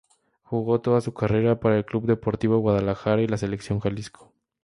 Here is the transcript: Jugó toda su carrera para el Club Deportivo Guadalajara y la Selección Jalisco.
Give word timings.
Jugó 0.41 0.81
toda 0.81 0.99
su 0.99 1.13
carrera 1.13 1.59
para 1.59 1.77
el 1.77 1.85
Club 1.85 2.07
Deportivo 2.07 2.57
Guadalajara 2.57 3.21
y 3.21 3.27
la 3.27 3.37
Selección 3.37 3.79
Jalisco. 3.79 4.33